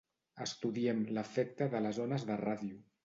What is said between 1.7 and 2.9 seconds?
de les ones de ràdio.